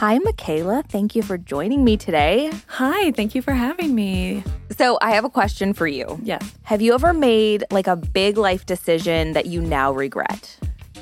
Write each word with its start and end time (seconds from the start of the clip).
Hi, 0.00 0.16
Michaela. 0.16 0.82
Thank 0.88 1.14
you 1.14 1.22
for 1.22 1.36
joining 1.36 1.84
me 1.84 1.98
today. 1.98 2.50
Hi, 2.68 3.10
thank 3.12 3.34
you 3.34 3.42
for 3.42 3.52
having 3.52 3.94
me. 3.94 4.42
So, 4.78 4.98
I 5.02 5.10
have 5.10 5.26
a 5.26 5.28
question 5.28 5.74
for 5.74 5.86
you. 5.86 6.18
Yes. 6.22 6.42
Have 6.62 6.80
you 6.80 6.94
ever 6.94 7.12
made 7.12 7.64
like 7.70 7.86
a 7.86 7.96
big 7.96 8.38
life 8.38 8.64
decision 8.64 9.34
that 9.34 9.44
you 9.44 9.60
now 9.60 9.92
regret? 9.92 10.56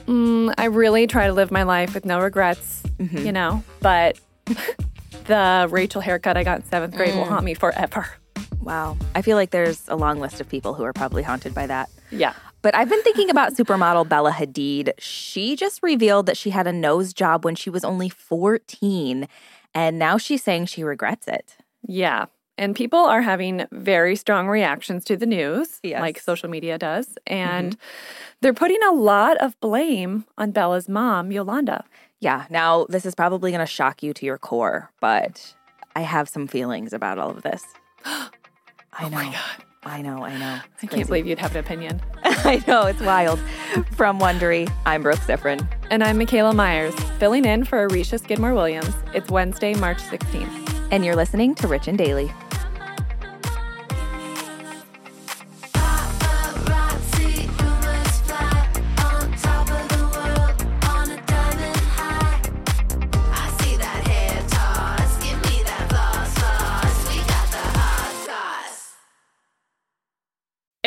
Mm, 0.08 0.52
I 0.58 0.64
really 0.64 1.06
try 1.06 1.28
to 1.28 1.32
live 1.32 1.52
my 1.52 1.62
life 1.62 1.94
with 1.94 2.04
no 2.04 2.18
regrets, 2.18 2.82
Mm-hmm. 2.98 3.18
you 3.18 3.30
know, 3.30 3.62
but 3.80 4.18
the 5.26 5.68
Rachel 5.70 6.00
haircut 6.00 6.36
I 6.36 6.42
got 6.42 6.58
in 6.58 6.64
seventh 6.64 6.96
grade 6.96 7.14
will 7.14 7.22
Mm. 7.22 7.28
haunt 7.28 7.44
me 7.44 7.54
forever. 7.54 8.04
Wow. 8.60 8.96
I 9.14 9.22
feel 9.22 9.36
like 9.36 9.50
there's 9.50 9.86
a 9.86 9.94
long 9.94 10.18
list 10.18 10.40
of 10.40 10.48
people 10.48 10.74
who 10.74 10.82
are 10.82 10.92
probably 10.92 11.22
haunted 11.22 11.54
by 11.54 11.68
that. 11.68 11.88
Yeah. 12.10 12.32
But 12.62 12.74
I've 12.74 12.88
been 12.88 13.02
thinking 13.02 13.30
about 13.30 13.54
supermodel 13.54 14.08
Bella 14.08 14.32
Hadid. 14.32 14.92
She 14.98 15.54
just 15.54 15.82
revealed 15.82 16.26
that 16.26 16.36
she 16.36 16.50
had 16.50 16.66
a 16.66 16.72
nose 16.72 17.12
job 17.12 17.44
when 17.44 17.54
she 17.54 17.70
was 17.70 17.84
only 17.84 18.08
14, 18.08 19.28
and 19.74 19.98
now 19.98 20.18
she's 20.18 20.42
saying 20.42 20.66
she 20.66 20.82
regrets 20.82 21.28
it. 21.28 21.56
Yeah. 21.86 22.26
And 22.56 22.74
people 22.74 22.98
are 22.98 23.22
having 23.22 23.66
very 23.70 24.16
strong 24.16 24.48
reactions 24.48 25.04
to 25.04 25.16
the 25.16 25.26
news, 25.26 25.78
Yes. 25.84 26.00
like 26.00 26.18
social 26.18 26.50
media 26.50 26.76
does. 26.76 27.16
And 27.24 27.74
mm-hmm. 27.74 27.80
they're 28.40 28.52
putting 28.52 28.82
a 28.82 28.92
lot 28.92 29.36
of 29.36 29.58
blame 29.60 30.24
on 30.36 30.50
Bella's 30.50 30.88
mom, 30.88 31.30
Yolanda. 31.30 31.84
Yeah, 32.18 32.46
now 32.50 32.86
this 32.88 33.06
is 33.06 33.14
probably 33.14 33.52
going 33.52 33.60
to 33.60 33.66
shock 33.66 34.02
you 34.02 34.12
to 34.14 34.26
your 34.26 34.38
core, 34.38 34.90
but 35.00 35.54
I 35.94 36.00
have 36.00 36.28
some 36.28 36.48
feelings 36.48 36.92
about 36.92 37.18
all 37.18 37.30
of 37.30 37.42
this. 37.42 37.62
I 38.04 38.28
know. 39.02 39.06
Oh 39.06 39.10
my 39.10 39.24
God. 39.26 39.64
I 39.84 40.02
know, 40.02 40.24
I 40.24 40.36
know. 40.36 40.60
It's 40.74 40.84
I 40.84 40.86
can't 40.88 41.06
believe 41.06 41.26
you'd 41.26 41.38
have 41.38 41.52
an 41.52 41.64
opinion. 41.64 42.02
I 42.24 42.62
know, 42.66 42.86
it's 42.86 43.00
wild. 43.00 43.38
From 43.92 44.18
Wondery, 44.18 44.70
I'm 44.84 45.02
Brooke 45.02 45.20
Siffrinn. 45.20 45.66
And 45.90 46.02
I'm 46.02 46.18
Michaela 46.18 46.52
Myers, 46.52 46.94
filling 47.18 47.44
in 47.44 47.64
for 47.64 47.88
Aricka 47.88 48.20
Skidmore 48.20 48.54
Williams. 48.54 48.94
It's 49.14 49.30
Wednesday, 49.30 49.74
March 49.74 49.98
16th. 49.98 50.88
And 50.90 51.04
you're 51.04 51.16
listening 51.16 51.54
to 51.56 51.68
Rich 51.68 51.86
and 51.86 51.96
Daily. 51.96 52.30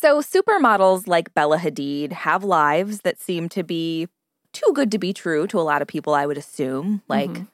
So, 0.00 0.22
supermodels 0.22 1.08
like 1.08 1.34
Bella 1.34 1.58
Hadid 1.58 2.12
have 2.12 2.44
lives 2.44 3.00
that 3.00 3.18
seem 3.18 3.48
to 3.48 3.64
be 3.64 4.06
too 4.52 4.70
good 4.72 4.92
to 4.92 4.98
be 4.98 5.12
true 5.12 5.46
to 5.48 5.58
a 5.58 5.62
lot 5.62 5.82
of 5.82 5.88
people, 5.88 6.14
I 6.14 6.24
would 6.24 6.38
assume. 6.38 7.02
Like, 7.08 7.30
mm-hmm. 7.30 7.44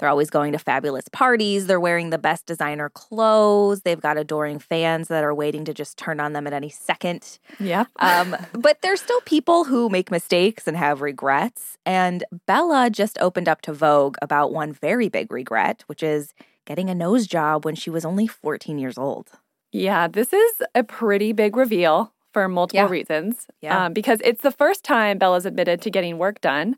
They're 0.00 0.08
always 0.08 0.30
going 0.30 0.50
to 0.52 0.58
fabulous 0.58 1.06
parties, 1.12 1.66
they're 1.68 1.78
wearing 1.78 2.10
the 2.10 2.18
best 2.18 2.46
designer 2.46 2.88
clothes, 2.88 3.82
they've 3.82 4.00
got 4.00 4.16
adoring 4.16 4.58
fans 4.58 5.06
that 5.08 5.22
are 5.22 5.34
waiting 5.34 5.64
to 5.66 5.72
just 5.74 5.96
turn 5.98 6.18
on 6.18 6.32
them 6.32 6.46
at 6.48 6.52
any 6.52 6.70
second. 6.70 7.38
Yeah. 7.60 7.84
Um, 8.00 8.36
but 8.52 8.80
there's 8.82 9.00
still 9.00 9.20
people 9.22 9.64
who 9.64 9.88
make 9.88 10.10
mistakes 10.10 10.66
and 10.66 10.76
have 10.76 11.00
regrets. 11.02 11.76
And 11.86 12.24
Bella 12.46 12.90
just 12.90 13.18
opened 13.20 13.48
up 13.48 13.60
to 13.62 13.72
Vogue 13.72 14.16
about 14.22 14.52
one 14.52 14.72
very 14.72 15.08
big 15.08 15.30
regret, 15.30 15.84
which 15.86 16.02
is 16.02 16.32
getting 16.66 16.90
a 16.90 16.94
nose 16.94 17.26
job 17.26 17.64
when 17.64 17.74
she 17.74 17.90
was 17.90 18.04
only 18.04 18.26
14 18.26 18.78
years 18.78 18.96
old. 18.98 19.30
Yeah, 19.72 20.08
this 20.08 20.32
is 20.32 20.62
a 20.74 20.82
pretty 20.82 21.32
big 21.32 21.56
reveal 21.56 22.12
for 22.32 22.48
multiple 22.48 22.84
Yeah. 22.84 22.90
reasons. 22.90 23.46
Yeah. 23.60 23.86
Um, 23.86 23.92
because 23.92 24.20
it's 24.24 24.42
the 24.42 24.52
first 24.52 24.84
time 24.84 25.18
Bella's 25.18 25.46
admitted 25.46 25.82
to 25.82 25.90
getting 25.90 26.16
work 26.16 26.40
done. 26.40 26.76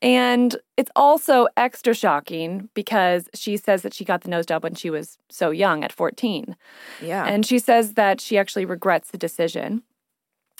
And 0.00 0.56
it's 0.76 0.90
also 0.96 1.46
extra 1.56 1.94
shocking 1.94 2.68
because 2.74 3.28
she 3.34 3.56
says 3.56 3.82
that 3.82 3.94
she 3.94 4.04
got 4.04 4.22
the 4.22 4.30
nose 4.30 4.46
job 4.46 4.62
when 4.62 4.74
she 4.74 4.90
was 4.90 5.18
so 5.30 5.50
young 5.50 5.84
at 5.84 5.92
14. 5.92 6.56
Yeah. 7.00 7.24
And 7.24 7.46
she 7.46 7.58
says 7.58 7.94
that 7.94 8.20
she 8.20 8.36
actually 8.36 8.64
regrets 8.64 9.10
the 9.10 9.18
decision. 9.18 9.82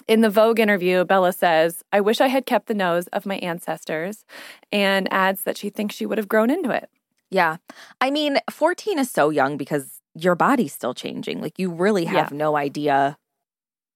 In 0.08 0.20
the 0.20 0.30
Vogue 0.30 0.58
interview, 0.58 1.04
Bella 1.04 1.32
says, 1.32 1.82
I 1.92 2.00
wish 2.00 2.20
I 2.20 2.26
had 2.26 2.46
kept 2.46 2.66
the 2.66 2.74
nose 2.74 3.06
of 3.08 3.26
my 3.26 3.36
ancestors, 3.36 4.24
and 4.72 5.10
adds 5.12 5.42
that 5.42 5.56
she 5.56 5.70
thinks 5.70 5.94
she 5.94 6.04
would 6.04 6.18
have 6.18 6.28
grown 6.28 6.50
into 6.50 6.70
it. 6.70 6.90
Yeah. 7.30 7.56
I 8.00 8.10
mean, 8.10 8.38
14 8.50 8.98
is 8.98 9.10
so 9.10 9.30
young 9.30 9.56
because 9.56 10.00
your 10.14 10.34
body's 10.34 10.72
still 10.72 10.94
changing. 10.94 11.40
Like 11.40 11.58
you 11.58 11.70
really 11.70 12.04
have 12.04 12.32
no 12.32 12.56
idea, 12.56 13.18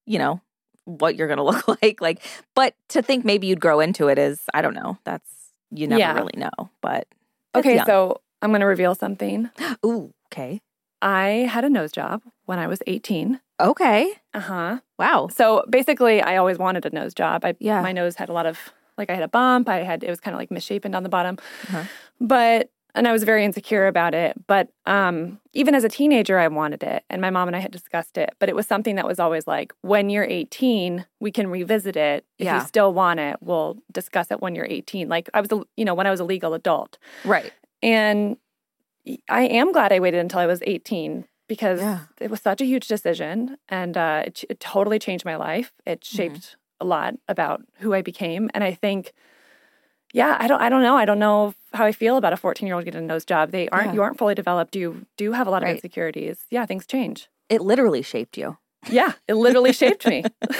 you 0.07 0.19
know, 0.19 0.41
what 0.85 1.17
you're 1.17 1.29
going 1.29 1.37
to 1.39 1.45
look 1.45 1.69
like. 1.83 2.01
Like, 2.01 2.23
but 2.55 2.75
to 2.89 3.03
think 3.03 3.25
maybe 3.25 3.47
you'd 3.47 3.61
grow 3.61 3.81
into 3.81 4.09
it 4.09 4.19
is, 4.19 4.41
I 4.55 4.63
don't 4.63 4.75
know. 4.75 4.99
That's, 5.05 5.31
you 5.71 5.87
never 5.87 5.99
Yeah. 6.01 6.15
really 6.15 6.35
know. 6.37 6.71
But 6.81 7.07
Okay, 7.55 7.81
so 7.87 8.21
I'm 8.43 8.51
going 8.51 8.61
to 8.61 8.67
reveal 8.67 8.95
something. 8.95 9.51
ooh, 9.87 10.13
okay. 10.33 10.61
I 11.03 11.49
had 11.51 11.65
a 11.65 11.71
nose 11.71 11.93
job 11.93 12.23
when 12.47 12.59
I 12.59 12.67
was 12.67 12.81
18. 12.87 13.41
Okay. 13.61 14.13
Uh 14.35 14.41
huh. 14.41 14.79
Wow. 14.99 15.29
So 15.33 15.65
basically, 15.71 16.21
I 16.23 16.37
always 16.37 16.59
wanted 16.59 16.87
a 16.87 16.91
nose 16.91 17.15
job. 17.15 17.45
I, 17.45 17.55
Yeah. 17.59 17.83
My 17.83 17.93
nose 17.93 18.17
had 18.17 18.29
a 18.29 18.33
lot 18.33 18.47
of, 18.47 18.59
like, 18.97 19.11
I 19.11 19.15
had 19.15 19.23
a 19.23 19.29
bump. 19.29 19.69
I 19.69 19.79
had, 19.85 20.03
it 20.05 20.11
was 20.11 20.21
kind 20.21 20.35
of 20.35 20.39
like 20.41 20.51
misshapen 20.51 20.91
down 20.93 21.03
the 21.05 21.09
bottom. 21.09 21.39
Uh-huh. 21.69 21.85
But, 22.21 22.71
and 22.99 23.09
I 23.09 23.13
was 23.13 23.25
very 23.25 23.45
insecure 23.45 23.87
about 23.87 24.15
it. 24.15 24.35
But 24.47 24.69
um, 24.87 25.41
even 25.55 25.75
as 25.75 25.85
a 25.85 25.89
teenager, 25.89 26.39
I 26.39 26.49
wanted 26.49 26.83
it. 26.83 27.05
And 27.09 27.23
my 27.23 27.31
mom 27.31 27.49
and 27.49 27.57
I 27.57 27.61
had 27.61 27.71
discussed 27.71 28.19
it. 28.19 28.31
But 28.39 28.49
it 28.49 28.55
was 28.57 28.67
something 28.67 28.97
that 28.97 29.07
was 29.07 29.19
always 29.19 29.47
like, 29.47 29.73
when 29.83 30.11
you're 30.11 30.25
18, 30.25 31.07
we 31.21 31.31
can 31.33 31.47
revisit 31.49 31.97
it. 31.97 32.25
If 32.39 32.45
Yeah. 32.47 32.61
you 32.61 32.67
still 32.67 32.93
want 32.93 33.21
it, 33.21 33.37
we'll 33.41 33.79
discuss 33.93 34.31
it 34.31 34.43
when 34.43 34.55
you're 34.55 34.67
18. 34.69 35.09
Like, 35.09 35.31
I 35.33 35.41
was, 35.41 35.51
a, 35.53 35.63
you 35.77 35.85
know, 35.85 35.95
when 35.95 36.07
I 36.07 36.11
was 36.11 36.21
a 36.21 36.25
legal 36.25 36.53
adult. 36.55 36.99
Right. 37.25 37.53
And 37.83 38.37
I 39.31 39.43
am 39.43 39.73
glad 39.73 39.93
I 39.93 40.01
waited 40.01 40.21
until 40.21 40.41
I 40.41 40.47
was 40.47 40.61
18 40.67 41.25
because 41.49 41.81
Yeah. 41.81 42.01
it 42.21 42.31
was 42.31 42.41
such 42.43 42.61
a 42.61 42.65
huge 42.67 42.89
decision 42.89 43.57
and 43.69 43.97
uh, 43.97 44.25
it, 44.27 44.45
it 44.51 44.61
totally 44.61 44.99
changed 44.99 45.25
my 45.25 45.37
life. 45.37 45.73
It 45.87 46.01
Mm-hmm. 46.03 46.17
shaped 46.17 46.57
a 46.81 46.85
lot 46.85 47.15
about 47.29 47.63
who 47.81 47.95
I 47.95 48.03
became. 48.03 48.51
And 48.55 48.63
I 48.63 48.73
think, 48.73 49.13
yeah, 50.13 50.37
I 50.41 50.47
don't, 50.49 50.61
I 50.61 50.69
don't 50.69 50.83
know. 50.83 50.97
I 50.97 51.05
don't 51.05 51.19
know 51.19 51.55
how 51.73 51.85
I 51.85 51.93
feel 51.93 52.17
about 52.17 52.33
a 52.33 52.37
14 52.37 52.67
year 52.67 52.75
old 52.77 52.85
getting 52.85 53.03
a 53.05 53.07
nose 53.07 53.25
job. 53.25 53.51
They 53.51 53.69
aren't, 53.69 53.89
Yeah. 53.89 53.95
you 53.95 54.03
aren't 54.03 54.19
fully 54.19 54.35
developed. 54.35 54.75
You 54.77 55.07
do 55.17 55.33
have 55.33 55.47
a 55.47 55.51
lot 55.51 55.63
of 55.63 55.67
Right. 55.67 55.77
insecurities. 55.77 56.39
Yeah, 56.51 56.65
things 56.67 56.87
change. 56.87 57.29
It 57.49 57.61
literally 57.61 58.03
shaped 58.03 58.37
you. 58.39 58.57
Yeah, 58.89 59.13
it 59.27 59.35
literally 59.35 59.73
shaped 59.73 60.07
me. 60.07 60.25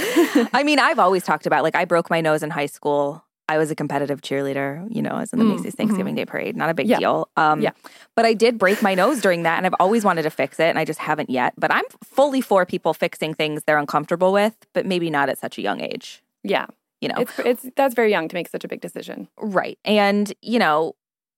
I 0.53 0.63
mean, 0.65 0.79
I've 0.79 0.99
always 0.99 1.25
talked 1.25 1.47
about 1.47 1.63
like 1.63 1.75
I 1.75 1.85
broke 1.85 2.11
my 2.11 2.21
nose 2.21 2.43
in 2.43 2.51
high 2.51 2.67
school. 2.67 3.25
I 3.51 3.57
was 3.57 3.71
a 3.71 3.75
competitive 3.75 4.21
cheerleader, 4.21 4.87
you 4.95 5.01
know, 5.01 5.13
I 5.13 5.21
was 5.21 5.33
in 5.33 5.39
the 5.39 5.45
Mm, 5.47 5.57
Macy's 5.57 5.75
Thanksgiving 5.75 6.15
Day 6.15 6.27
parade. 6.27 6.55
Not 6.55 6.69
a 6.69 6.75
big 6.75 6.87
Yeah. 6.87 6.99
deal. 6.99 7.31
Um, 7.39 7.63
Yeah. 7.63 7.71
But 8.15 8.27
I 8.27 8.35
did 8.35 8.59
break 8.59 8.83
my 8.83 8.95
nose 8.95 9.23
during 9.23 9.45
that, 9.45 9.57
and 9.57 9.65
I've 9.65 9.75
always 9.81 10.05
wanted 10.05 10.25
to 10.25 10.31
fix 10.31 10.61
it, 10.61 10.65
and 10.65 10.79
I 10.79 10.85
just 10.85 10.99
haven't 10.99 11.31
yet. 11.31 11.55
But 11.57 11.73
I'm 11.73 11.85
fully 12.05 12.43
for 12.43 12.67
people 12.67 12.93
fixing 12.93 13.33
things 13.33 13.65
they're 13.65 13.79
uncomfortable 13.79 14.33
with, 14.35 14.55
but 14.75 14.85
maybe 14.85 15.09
not 15.09 15.31
at 15.31 15.39
such 15.39 15.57
a 15.57 15.63
young 15.63 15.81
age. 15.81 16.23
yeah, 16.45 16.67
You 17.01 17.09
know, 17.09 17.17
it's, 17.19 17.39
it's, 17.39 17.67
that's 17.77 17.95
very 17.95 18.11
young 18.11 18.29
to 18.29 18.35
make 18.35 18.49
such 18.49 18.65
a 18.65 18.69
big 18.69 18.81
decision. 18.81 19.29
right? 19.37 19.79
And 19.85 20.33
you 20.43 20.59
know, 20.59 20.95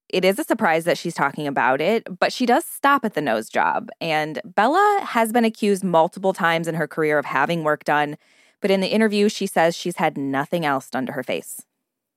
it 0.08 0.24
is 0.24 0.38
a 0.38 0.44
surprise 0.44 0.84
that 0.84 0.98
she's 0.98 1.14
talking 1.14 1.46
about 1.46 1.80
it, 1.80 2.06
but 2.18 2.32
she 2.32 2.46
does 2.46 2.64
stop 2.64 3.04
at 3.04 3.14
the 3.14 3.20
nose 3.20 3.48
job. 3.48 3.90
And 4.00 4.40
Bella 4.44 5.00
has 5.04 5.32
been 5.32 5.44
accused 5.44 5.84
multiple 5.84 6.32
times 6.32 6.66
in 6.66 6.74
her 6.74 6.88
career 6.88 7.18
of 7.18 7.26
having 7.26 7.62
work 7.62 7.84
done, 7.84 8.16
but 8.60 8.70
in 8.70 8.80
the 8.80 8.88
interview, 8.88 9.28
she 9.28 9.46
says 9.46 9.76
she's 9.76 9.96
had 9.96 10.18
nothing 10.18 10.64
else 10.64 10.90
done 10.90 11.06
to 11.06 11.12
her 11.12 11.22
face. 11.22 11.62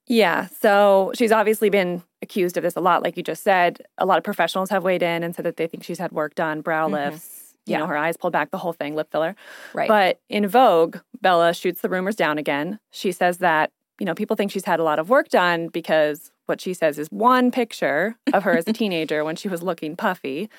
Yeah. 0.07 0.47
So 0.59 1.11
she's 1.15 1.31
obviously 1.31 1.69
been 1.69 2.03
accused 2.21 2.57
of 2.57 2.63
this 2.63 2.75
a 2.75 2.81
lot, 2.81 3.03
like 3.03 3.15
you 3.15 3.23
just 3.23 3.43
said. 3.43 3.81
A 3.97 4.05
lot 4.05 4.17
of 4.17 4.23
professionals 4.23 4.69
have 4.69 4.83
weighed 4.83 5.03
in 5.03 5.23
and 5.23 5.33
said 5.35 5.45
that 5.45 5.57
they 5.57 5.67
think 5.67 5.83
she's 5.83 5.99
had 5.99 6.11
work 6.11 6.35
done, 6.35 6.61
brow 6.61 6.85
mm-hmm. 6.85 6.95
lifts, 6.95 7.42
you 7.65 7.71
Yeah. 7.73 7.79
know, 7.79 7.87
her 7.87 7.97
eyes 7.97 8.17
pulled 8.17 8.33
back, 8.33 8.51
the 8.51 8.57
whole 8.57 8.73
thing, 8.73 8.95
lip 8.95 9.09
filler. 9.11 9.35
Right. 9.73 9.87
But 9.87 10.19
in 10.29 10.47
Vogue, 10.47 10.97
Bella 11.21 11.53
shoots 11.53 11.81
the 11.81 11.89
rumors 11.89 12.15
down 12.15 12.37
again. 12.37 12.79
She 12.91 13.11
says 13.11 13.37
that, 13.39 13.71
you 13.99 14.05
know, 14.05 14.13
people 14.15 14.35
think 14.35 14.51
she's 14.51 14.65
had 14.65 14.79
a 14.79 14.83
lot 14.83 14.99
of 14.99 15.09
work 15.09 15.29
done 15.29 15.67
because 15.69 16.31
what 16.45 16.59
she 16.59 16.73
says 16.73 16.99
is 16.99 17.07
one 17.09 17.51
picture 17.51 18.15
of 18.33 18.43
her 18.43 18.57
as 18.57 18.67
a 18.67 18.73
teenager 18.81 19.23
when 19.23 19.35
she 19.35 19.47
was 19.47 19.63
looking 19.63 19.95
puffy. 19.95 20.49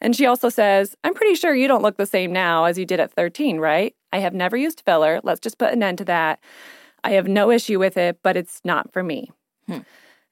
And 0.00 0.16
she 0.16 0.26
also 0.26 0.48
says, 0.48 0.96
I'm 1.04 1.14
pretty 1.14 1.34
sure 1.34 1.54
you 1.54 1.68
don't 1.68 1.82
look 1.82 1.98
the 1.98 2.06
same 2.06 2.32
now 2.32 2.64
as 2.64 2.78
you 2.78 2.86
did 2.86 2.98
at 3.00 3.12
13, 3.12 3.58
right? 3.58 3.94
I 4.12 4.18
have 4.18 4.34
never 4.34 4.56
used 4.56 4.82
filler. 4.84 5.20
Let's 5.22 5.40
just 5.40 5.58
put 5.58 5.72
an 5.72 5.82
end 5.82 5.98
to 5.98 6.04
that. 6.06 6.40
I 7.04 7.10
have 7.12 7.28
no 7.28 7.50
issue 7.50 7.78
with 7.78 7.96
it, 7.96 8.18
but 8.22 8.36
it's 8.36 8.60
not 8.64 8.92
for 8.92 9.02
me. 9.02 9.30
Hmm. 9.68 9.78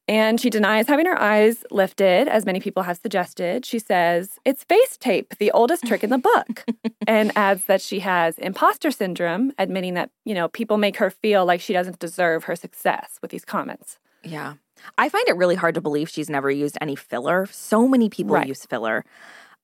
And 0.08 0.40
she 0.40 0.48
denies 0.48 0.86
having 0.88 1.04
her 1.04 1.20
eyes 1.20 1.64
lifted, 1.70 2.28
as 2.28 2.46
many 2.46 2.60
people 2.60 2.82
have 2.84 2.96
suggested. 2.96 3.66
She 3.66 3.78
says, 3.78 4.38
it's 4.46 4.64
face 4.64 4.96
tape, 4.96 5.34
the 5.38 5.50
oldest 5.50 5.86
trick 5.86 6.02
in 6.02 6.08
the 6.08 6.16
book, 6.18 6.64
and 7.06 7.30
adds 7.36 7.64
that 7.64 7.82
she 7.82 8.00
has 8.00 8.38
imposter 8.38 8.90
syndrome, 8.90 9.52
admitting 9.58 9.94
that, 9.94 10.10
you 10.24 10.34
know, 10.34 10.48
people 10.48 10.78
make 10.78 10.96
her 10.96 11.10
feel 11.10 11.44
like 11.44 11.60
she 11.60 11.74
doesn't 11.74 11.98
deserve 11.98 12.44
her 12.44 12.56
success 12.56 13.18
with 13.20 13.30
these 13.30 13.44
comments. 13.44 13.98
Yeah. 14.24 14.54
I 14.96 15.08
find 15.10 15.28
it 15.28 15.36
really 15.36 15.56
hard 15.56 15.74
to 15.74 15.80
believe 15.82 16.08
she's 16.08 16.30
never 16.30 16.50
used 16.50 16.78
any 16.80 16.96
filler. 16.96 17.46
So 17.50 17.86
many 17.86 18.08
people 18.08 18.34
Right. 18.34 18.48
use 18.48 18.64
filler. 18.64 19.04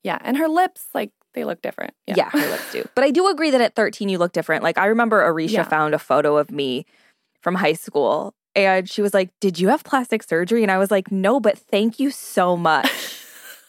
Yeah. 0.03 0.19
And 0.21 0.37
her 0.37 0.49
lips, 0.49 0.89
like, 0.93 1.11
they 1.33 1.45
look 1.45 1.63
different. 1.63 1.95
Yeah, 2.07 2.15
yeah, 2.17 2.31
her 2.31 2.51
lips 2.51 2.71
do. 2.73 2.85
But 2.95 3.03
I 3.05 3.11
do 3.11 3.29
agree 3.29 3.51
that 3.51 3.61
at 3.61 3.75
13 3.75 4.09
you 4.09 4.19
look 4.19 4.33
different. 4.33 4.63
Like 4.63 4.79
I 4.79 4.87
remember 4.87 5.23
Aricka 5.23 5.51
Yeah. 5.51 5.65
found 5.65 5.95
a 5.95 5.99
photo 5.99 6.37
of 6.37 6.51
me 6.53 6.85
from 7.41 7.57
high 7.57 7.73
school 7.73 8.35
and 8.55 8.89
she 8.89 9.03
was 9.03 9.15
like, 9.15 9.31
"Did 9.41 9.59
you 9.59 9.69
have 9.69 9.85
plastic 9.85 10.23
surgery?" 10.23 10.63
And 10.63 10.71
I 10.71 10.79
was 10.79 10.91
like, 10.91 11.11
"No, 11.11 11.41
but 11.41 11.59
thank 11.59 11.99
you 11.99 12.11
so 12.11 12.57
much." 12.57 12.91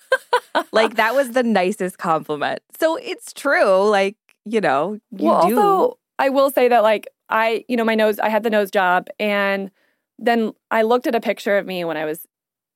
like 0.72 0.96
that 0.96 1.16
was 1.16 1.32
the 1.32 1.44
nicest 1.44 1.98
compliment. 1.98 2.60
So 2.80 2.96
it's 2.98 3.34
true. 3.34 3.90
Like, 3.90 4.18
you 4.46 4.62
know, 4.62 5.00
you 5.12 5.30
well, 5.30 5.48
do. 5.48 5.60
also, 5.60 6.00
I 6.20 6.30
will 6.30 6.52
say 6.52 6.68
that, 6.68 6.84
like, 6.84 7.08
I, 7.30 7.66
you 7.68 7.76
know, 7.76 7.84
my 7.84 7.96
nose, 7.96 8.20
I 8.20 8.30
had 8.30 8.44
the 8.44 8.50
nose 8.50 8.72
job, 8.72 9.08
and 9.20 9.72
then 10.20 10.54
I 10.72 10.84
looked 10.84 11.08
at 11.08 11.16
a 11.16 11.22
picture 11.22 11.58
of 11.58 11.66
me 11.66 11.84
when 11.84 11.98
I 11.98 12.06
was 12.06 12.28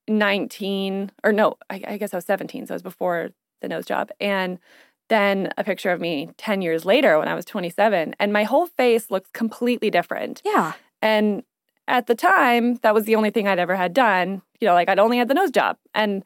19, 0.07 1.11
or 1.23 1.31
no, 1.31 1.55
I, 1.69 1.81
I 1.87 1.97
guess 1.97 2.13
I 2.13 2.17
was 2.17 2.25
17, 2.25 2.67
so 2.67 2.73
it 2.73 2.75
was 2.75 2.81
before 2.81 3.29
the 3.61 3.67
nose 3.67 3.85
job. 3.85 4.09
And 4.19 4.59
then 5.09 5.51
a 5.57 5.63
picture 5.63 5.91
of 5.91 5.99
me 5.99 6.29
10 6.37 6.61
years 6.61 6.85
later 6.85 7.17
when 7.17 7.27
I 7.27 7.35
was 7.35 7.45
27, 7.45 8.15
and 8.19 8.33
my 8.33 8.43
whole 8.43 8.67
face 8.67 9.11
looks 9.11 9.29
completely 9.31 9.89
different. 9.89 10.41
yeah. 10.43 10.73
And 11.01 11.43
at 11.89 12.07
the 12.07 12.15
time, 12.15 12.75
that 12.75 12.93
was 12.93 13.03
the 13.05 13.15
only 13.15 13.31
thing 13.31 13.47
I'd 13.47 13.59
ever 13.59 13.75
had 13.75 13.93
done. 13.93 14.41
You 14.61 14.67
know, 14.67 14.73
like 14.73 14.87
I'd 14.87 14.99
only 14.99 15.17
had 15.17 15.27
the 15.27 15.33
nose 15.33 15.51
job. 15.51 15.77
And 15.93 16.23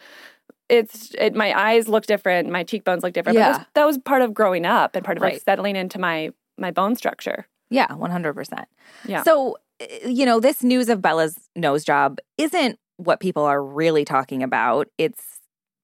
it's 0.69 1.13
it 1.17 1.33
my 1.35 1.57
eyes 1.57 1.87
look 1.87 2.05
different, 2.05 2.49
my 2.49 2.63
cheekbones 2.63 3.01
look 3.03 3.13
different. 3.13 3.35
But 3.37 3.39
Yeah. 3.39 3.51
that's- 3.51 3.67
that 3.73 3.85
was 3.85 3.97
part 3.97 4.21
of 4.21 4.33
growing 4.33 4.65
up 4.65 4.95
and 4.95 5.03
part 5.03 5.17
of 5.17 5.23
like 5.23 5.41
settling 5.41 5.75
into 5.75 5.99
my 5.99 6.31
my 6.57 6.69
bone 6.69 6.95
structure. 6.95 7.47
Yeah, 7.71 7.87
100%. 7.87 8.65
Yeah. 9.07 9.23
So, 9.23 9.57
uh, 9.81 9.85
you 10.07 10.23
know, 10.25 10.39
this 10.39 10.61
news 10.61 10.87
of 10.89 11.01
Bella's 11.01 11.49
nose 11.55 11.83
job 11.83 12.19
isn't 12.37 12.77
what 12.97 13.19
people 13.19 13.43
are 13.43 13.63
really 13.63 14.05
talking 14.05 14.43
about. 14.43 14.87
It's 14.99 15.39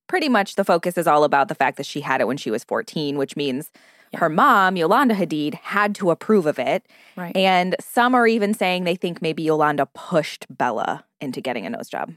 pretty 0.08 0.30
much 0.30 0.56
the 0.56 0.64
focus 0.64 0.96
is 0.98 1.08
all 1.08 1.24
about 1.24 1.48
the 1.48 1.56
fact 1.56 1.78
that 1.78 1.88
she 1.88 2.02
had 2.02 2.22
it 2.22 2.28
when 2.28 2.38
she 2.38 2.52
was 2.52 2.64
14, 2.64 3.18
which 3.18 3.36
means 3.36 3.72
Yeah. 4.11 4.19
her 4.19 4.29
mom, 4.29 4.75
Yolanda 4.75 5.15
Hadid, 5.15 5.53
had 5.56 5.94
to 5.95 6.09
approve 6.11 6.45
of 6.45 6.57
it. 6.59 6.85
Right. 7.15 7.35
And 7.35 7.75
some 7.79 8.15
are 8.15 8.25
even 8.27 8.53
saying 8.53 8.83
they 8.83 8.95
think 8.95 9.21
maybe 9.21 9.44
Yolanda 9.44 9.85
pushed 9.88 10.45
Bella 10.50 11.06
into 11.21 11.41
getting 11.41 11.65
a 11.65 11.69
nose 11.69 11.89
job. 11.89 12.13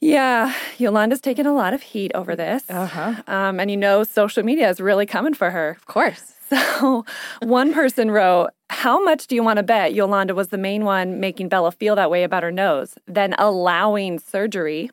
Yeah, 0.00 0.52
Yolanda's 0.76 1.20
taken 1.20 1.46
a 1.46 1.54
lot 1.54 1.72
of 1.72 1.80
heat 1.82 2.12
over 2.14 2.36
this. 2.36 2.64
Uh-huh. 2.68 3.22
Um, 3.26 3.58
and 3.58 3.70
you 3.70 3.76
know, 3.76 4.04
social 4.04 4.42
media 4.42 4.68
is 4.68 4.80
really 4.80 5.06
coming 5.06 5.32
for 5.34 5.50
her. 5.50 5.70
Of 5.70 5.86
course. 5.86 6.30
So 6.50 7.06
one 7.40 7.72
person 7.72 8.10
wrote, 8.10 8.50
How 8.68 9.02
much 9.02 9.26
do 9.28 9.34
you 9.34 9.42
want 9.42 9.56
to 9.56 9.62
bet 9.62 9.94
Yolanda 9.94 10.34
was 10.34 10.48
the 10.48 10.58
main 10.58 10.84
one 10.84 11.18
making 11.18 11.48
Bella 11.48 11.72
feel 11.72 11.96
that 11.96 12.10
way 12.10 12.22
about 12.22 12.42
her 12.42 12.52
nose, 12.52 12.96
then 13.06 13.34
allowing 13.38 14.18
surgery? 14.18 14.90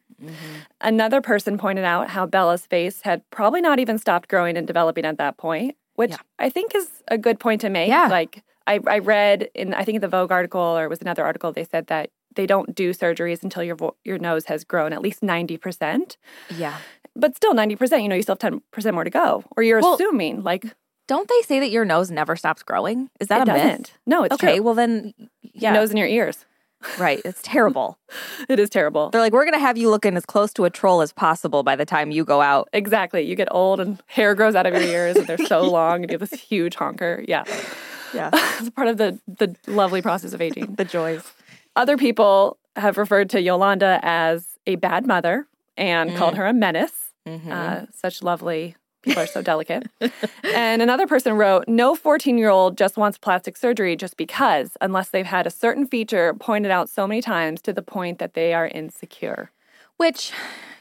Another 0.80 1.20
person 1.20 1.58
pointed 1.58 1.84
out 1.84 2.10
how 2.10 2.26
Bella's 2.26 2.66
face 2.66 3.02
had 3.02 3.30
probably 3.32 3.60
not 3.60 3.80
even 3.80 3.98
stopped 3.98 4.30
growing 4.30 4.56
and 4.56 4.66
developing 4.66 5.04
at 5.04 5.18
that 5.18 5.38
point, 5.38 5.76
which 5.96 6.12
Yeah. 6.12 6.18
I 6.40 6.50
think 6.50 6.74
is 6.76 6.90
a 7.08 7.18
good 7.18 7.40
point 7.40 7.62
to 7.62 7.70
make. 7.70 7.90
Yeah. 7.90 8.08
Like 8.08 8.44
I, 8.68 8.80
I 8.88 9.00
read 9.00 9.50
in 9.56 9.74
I 9.74 9.84
think 9.84 10.02
the 10.02 10.08
Vogue 10.08 10.32
article 10.32 10.62
or 10.62 10.84
it 10.86 10.90
was 10.90 11.02
another 11.02 11.24
article 11.26 11.52
they 11.52 11.64
said 11.66 11.88
that 11.88 12.10
they 12.36 12.46
don't 12.48 12.74
do 12.76 12.92
surgeries 12.94 13.44
until 13.44 13.64
your 13.64 13.76
vo- 13.76 13.96
your 14.06 14.18
nose 14.18 14.46
has 14.46 14.64
grown 14.64 14.94
at 14.94 15.02
least 15.02 15.22
90%. 15.22 16.16
Yeah. 16.56 16.78
But 17.16 17.36
still 17.36 17.54
90%, 17.54 18.02
you 18.04 18.08
know, 18.08 18.16
you 18.16 18.22
still 18.22 18.38
have 18.42 18.54
10% 18.62 18.94
more 18.94 19.04
to 19.04 19.10
go. 19.10 19.44
Or 19.58 19.64
you're 19.64 19.82
Well, 19.82 19.96
assuming 19.96 20.44
like 20.44 20.66
Don't 21.08 21.28
they 21.28 21.42
say 21.42 21.60
that 21.60 21.72
your 21.72 21.84
nose 21.86 22.10
never 22.10 22.36
stops 22.38 22.64
growing? 22.64 23.10
Is 23.20 23.28
that 23.28 23.42
it 23.48 23.50
a 23.50 23.54
myth? 23.54 23.64
doesn't. 23.64 23.94
No, 24.06 24.24
it's 24.24 24.34
okay, 24.36 24.56
true. 24.56 24.64
well 24.64 24.76
then, 24.76 25.14
yeah, 25.42 25.74
Nose 25.74 25.92
in 25.92 25.98
your 25.98 26.08
ears. 26.08 26.46
Right. 27.00 27.22
It's 27.26 27.42
terrible. 27.42 27.98
It 28.50 28.60
is 28.60 28.70
terrible. 28.70 29.10
They're 29.12 29.22
like, 29.22 29.32
we're 29.34 29.46
gonna 29.46 29.60
have 29.60 29.78
you 29.78 29.90
looking 29.90 30.18
as 30.18 30.26
close 30.26 30.52
to 30.54 30.66
a 30.66 30.70
troll 30.70 31.02
as 31.02 31.14
possible 31.14 31.64
by 31.64 31.76
the 31.76 31.86
time 31.86 32.12
you 32.12 32.26
go 32.26 32.42
out. 32.42 32.68
Exactly. 32.74 33.22
You 33.22 33.36
get 33.36 33.48
old 33.52 33.80
and 33.80 34.02
hair 34.08 34.36
grows 34.36 34.56
out 34.56 34.66
of 34.66 34.74
your 34.74 34.84
ears 34.84 35.16
and 35.16 35.28
they're 35.28 35.38
so 35.38 35.62
long 35.78 36.02
and 36.04 36.12
you 36.12 36.18
have 36.20 36.30
this 36.30 36.40
huge 36.40 36.76
honker. 36.76 37.24
Yeah. 37.28 37.44
Yeah, 38.14 38.30
It's 38.60 38.70
part 38.72 38.90
of 38.90 38.98
the 38.98 39.20
the 39.28 39.56
lovely 39.68 40.02
process 40.02 40.34
of 40.34 40.42
aging. 40.42 40.76
the 40.76 40.84
joys. 40.84 41.24
Other 41.78 41.96
people 41.96 42.58
have 42.76 42.98
referred 42.98 43.30
to 43.30 43.42
Yolanda 43.42 44.00
as 44.04 44.58
a 44.68 44.76
bad 44.76 45.08
mother 45.08 45.48
and 45.78 46.14
called 46.18 46.36
her 46.36 46.46
a 46.46 46.54
menace. 46.54 47.14
Mm-hmm. 47.26 47.52
Uh, 47.52 47.82
such 47.96 48.22
lovely 48.24 48.76
people 49.02 49.22
are 49.22 49.28
so 49.28 49.42
delicate. 49.42 49.88
and 50.44 50.82
another 50.82 51.08
person 51.08 51.34
wrote, 51.34 51.66
"No 51.68 51.96
14-year-old 51.96 52.78
just 52.78 52.98
wants 52.98 53.18
plastic 53.18 53.58
surgery 53.58 53.96
just 53.96 54.18
because, 54.18 54.78
unless 54.82 55.10
they've 55.10 55.26
had 55.26 55.48
a 55.48 55.52
certain 55.52 55.88
feature 55.88 56.34
pointed 56.34 56.72
out 56.72 56.90
so 56.90 57.08
many 57.08 57.22
times 57.22 57.62
to 57.64 57.74
the 57.74 57.82
point 57.82 58.20
that 58.20 58.34
they 58.34 58.54
are 58.54 58.68
insecure." 58.68 59.52
Which, 59.98 60.32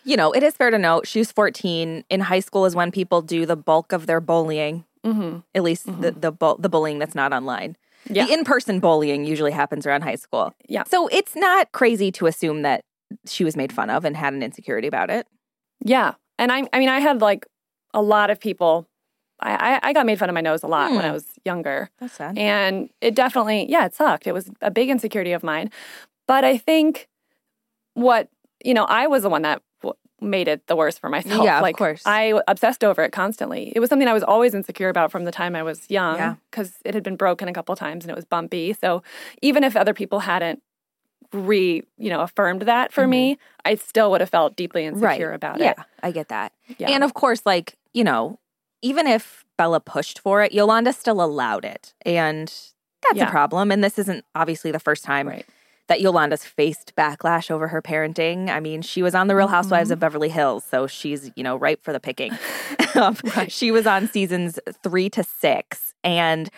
you 0.04 0.16
know, 0.16 0.32
it 0.32 0.42
is 0.42 0.54
fair 0.54 0.70
to 0.70 0.78
note 0.78 1.06
she's 1.06 1.30
14. 1.30 2.04
In 2.08 2.20
high 2.20 2.40
school 2.40 2.64
is 2.64 2.74
when 2.74 2.90
people 2.90 3.20
do 3.20 3.44
the 3.44 3.56
bulk 3.56 3.92
of 3.92 4.06
their 4.06 4.20
bullying. 4.20 4.84
Mm-hmm. 5.04 5.38
At 5.54 5.62
least 5.62 5.86
the 5.86 6.10
the, 6.10 6.30
bu- 6.30 6.56
the 6.58 6.68
bullying 6.68 6.98
that's 6.98 7.14
not 7.14 7.32
online. 7.32 7.76
Yeah. 8.08 8.26
The 8.26 8.32
in 8.32 8.44
person 8.44 8.80
bullying 8.80 9.24
usually 9.24 9.52
happens 9.52 9.86
around 9.86 10.02
high 10.02 10.16
school. 10.16 10.54
Yeah. 10.68 10.84
So 10.84 11.08
it's 11.08 11.36
not 11.36 11.72
crazy 11.72 12.10
to 12.12 12.26
assume 12.26 12.62
that 12.62 12.82
she 13.26 13.44
was 13.44 13.56
made 13.56 13.72
fun 13.72 13.90
of 13.90 14.04
and 14.04 14.16
had 14.16 14.32
an 14.34 14.42
insecurity 14.42 14.88
about 14.88 15.10
it. 15.10 15.26
Yeah. 15.84 16.14
And 16.38 16.50
I 16.52 16.66
I 16.72 16.78
mean 16.78 16.88
I 16.88 17.00
had 17.00 17.20
like 17.20 17.46
a 17.94 18.02
lot 18.02 18.30
of 18.30 18.38
people 18.40 18.86
I 19.40 19.52
I, 19.76 19.88
I 19.88 19.92
got 19.92 20.04
made 20.06 20.18
fun 20.18 20.28
of 20.28 20.34
my 20.34 20.40
nose 20.42 20.62
a 20.62 20.66
lot 20.66 20.90
when 20.92 21.04
I 21.04 21.08
Hmm. 21.08 21.14
was 21.14 21.26
younger. 21.44 21.88
That's 21.98 22.12
sad. 22.14 22.36
And 22.38 22.90
it 23.00 23.14
definitely 23.14 23.66
yeah, 23.70 23.86
it 23.86 23.94
sucked. 23.94 24.26
It 24.26 24.32
was 24.32 24.50
a 24.60 24.70
big 24.70 24.90
insecurity 24.90 25.32
of 25.32 25.42
mine. 25.42 25.70
But 26.28 26.44
I 26.44 26.56
think 26.58 27.08
what 27.94 28.28
you 28.64 28.74
know, 28.74 28.84
I 28.84 29.06
was 29.06 29.22
the 29.22 29.30
one 29.30 29.40
that 29.42 29.62
w- 29.80 29.96
made 30.20 30.46
it 30.46 30.66
the 30.66 30.76
worse 30.76 30.98
for 30.98 31.08
myself. 31.08 31.42
Yeah, 31.44 31.56
of 31.58 31.62
like 31.62 31.76
course. 31.78 32.02
I 32.04 32.38
obsessed 32.46 32.84
over 32.84 33.02
it 33.02 33.10
constantly. 33.12 33.72
It 33.74 33.80
was 33.80 33.88
something 33.88 34.06
I 34.06 34.12
was 34.12 34.22
always 34.22 34.54
insecure 34.54 34.90
about 34.90 35.10
from 35.10 35.24
the 35.24 35.32
time 35.32 35.56
I 35.56 35.62
was 35.62 35.88
young 35.90 36.16
Yeah. 36.16 36.34
because 36.50 36.74
it 36.84 36.92
had 36.92 37.02
been 37.02 37.16
broken 37.16 37.48
a 37.48 37.54
couple 37.54 37.74
times 37.76 38.04
and 38.04 38.10
it 38.10 38.14
was 38.14 38.26
bumpy. 38.26 38.74
So 38.74 39.02
even 39.40 39.64
if 39.64 39.74
other 39.76 39.94
people 39.94 40.20
hadn't 40.20 40.62
re, 41.32 41.82
you 41.96 42.10
know, 42.10 42.20
affirmed 42.20 42.62
that 42.62 42.92
for 42.92 43.06
me, 43.06 43.38
I 43.64 43.76
still 43.76 44.10
would 44.10 44.20
have 44.20 44.30
felt 44.30 44.56
deeply 44.56 44.84
insecure 44.84 45.32
about 45.32 45.58
yeah, 45.58 45.70
it. 45.70 45.76
Yeah, 45.78 45.84
I 46.02 46.10
get 46.10 46.28
that. 46.28 46.52
Yeah. 46.76 46.90
And 46.90 47.02
of 47.04 47.14
course, 47.14 47.42
like, 47.46 47.76
you 47.92 48.04
know, 48.04 48.38
even 48.82 49.06
if 49.06 49.44
Bella 49.58 49.80
pushed 49.80 50.18
for 50.20 50.42
it, 50.42 50.52
Yolanda 50.52 50.92
still 50.92 51.22
allowed 51.22 51.64
it. 51.64 51.94
And 52.06 52.48
that's 53.02 53.16
Yeah. 53.16 53.28
a 53.28 53.30
problem. 53.30 53.70
And 53.70 53.82
this 53.84 53.98
isn't 53.98 54.24
obviously 54.34 54.70
the 54.70 54.78
first 54.80 55.04
time 55.04 55.28
Right. 55.28 55.46
that 55.88 56.00
Yolanda's 56.00 56.44
faced 56.44 56.94
backlash 56.96 57.50
over 57.50 57.68
her 57.68 57.82
parenting. 57.82 58.48
I 58.48 58.60
mean, 58.60 58.80
she 58.82 59.02
was 59.02 59.14
on 59.14 59.26
The 59.26 59.34
Real 59.36 59.48
Housewives 59.48 59.90
of 59.90 59.98
Beverly 59.98 60.28
Hills, 60.28 60.64
so 60.64 60.86
she's, 60.86 61.30
you 61.36 61.42
know, 61.42 61.56
ripe 61.56 61.82
for 61.82 61.92
the 61.92 62.00
picking. 62.00 62.32
Um, 62.96 63.16
She 63.48 63.70
was 63.70 63.86
on 63.86 64.08
seasons 64.08 64.58
three 64.82 65.08
to 65.10 65.22
six. 65.22 65.94
And 66.02 66.50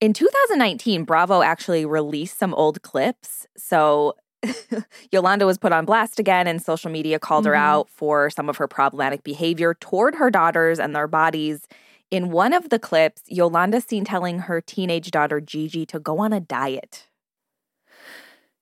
in 0.00 0.12
2019, 0.12 1.04
Bravo 1.04 1.42
actually 1.42 1.84
released 1.84 2.38
some 2.38 2.54
old 2.54 2.82
clips. 2.82 3.46
So 3.56 4.14
Yolanda 5.12 5.46
was 5.46 5.58
put 5.58 5.72
on 5.72 5.84
blast 5.84 6.18
again, 6.18 6.46
and 6.46 6.60
social 6.62 6.90
media 6.90 7.18
called 7.18 7.46
her 7.46 7.52
Mhm. 7.52 7.58
out 7.58 7.88
for 7.88 8.30
some 8.30 8.48
of 8.48 8.56
her 8.56 8.66
problematic 8.68 9.22
behavior 9.24 9.74
toward 9.74 10.14
her 10.16 10.30
daughters 10.30 10.78
and 10.78 10.94
their 10.94 11.06
bodies. 11.08 11.66
In 12.10 12.30
one 12.30 12.52
of 12.52 12.68
the 12.70 12.78
clips, 12.78 13.22
Yolanda's 13.28 13.84
seen 13.84 14.04
telling 14.04 14.40
her 14.40 14.60
teenage 14.60 15.10
daughter 15.10 15.40
Gigi 15.40 15.84
to 15.86 15.98
go 15.98 16.18
on 16.18 16.32
a 16.32 16.40
diet. 16.40 17.08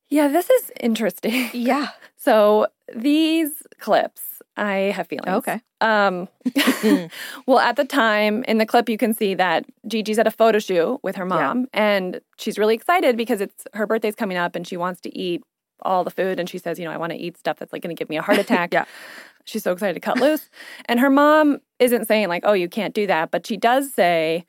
Yeah, 0.09 0.29
this 0.29 0.49
is 0.51 0.71
interesting. 0.81 1.51
Yeah. 1.55 1.89
So 2.17 2.69
these 2.95 3.51
clips, 3.81 4.23
I 4.57 4.93
have 4.95 5.09
feelings. 5.09 5.37
Okay. 5.39 5.61
Um, 5.81 6.29
well, 7.47 7.59
at 7.59 7.75
the 7.77 7.85
time 7.85 8.45
in 8.45 8.59
the 8.59 8.67
clip, 8.67 8.89
you 8.89 8.97
can 8.97 9.13
see 9.13 9.35
that 9.35 9.65
Gigi's 9.89 10.19
at 10.21 10.27
a 10.29 10.31
photo 10.31 10.61
shoot 10.61 11.01
with 11.03 11.17
her 11.17 11.25
Yeah. 11.25 11.29
mom, 11.29 11.67
and 11.73 12.21
she's 12.39 12.59
really 12.59 12.75
excited 12.77 13.17
because 13.17 13.41
it's 13.41 13.65
her 13.75 13.87
birthday's 13.89 14.15
coming 14.15 14.37
up, 14.37 14.55
and 14.55 14.65
she 14.67 14.77
wants 14.77 15.01
to 15.01 15.19
eat 15.19 15.43
all 15.85 16.05
the 16.05 16.11
food. 16.11 16.39
And 16.41 16.49
she 16.49 16.59
says, 16.59 16.79
"You 16.79 16.85
know, 16.87 16.93
I 16.93 16.97
want 16.97 17.13
to 17.13 17.19
eat 17.19 17.37
stuff 17.37 17.59
that's 17.59 17.73
like 17.73 17.83
going 17.83 17.95
to 17.95 17.99
give 17.99 18.09
me 18.09 18.17
a 18.17 18.23
heart 18.23 18.39
attack." 18.47 18.73
Yeah. 18.73 18.85
She's 19.45 19.63
so 19.65 19.73
excited 19.73 19.95
to 19.95 20.01
cut 20.01 20.19
loose, 20.21 20.49
and 20.87 21.01
her 21.01 21.11
mom 21.11 21.61
isn't 21.79 22.07
saying 22.07 22.29
like, 22.29 22.43
"Oh, 22.47 22.53
you 22.53 22.69
can't 22.69 22.95
do 22.95 23.07
that," 23.09 23.31
but 23.31 23.47
she 23.47 23.57
does 23.57 23.93
say, 23.93 24.45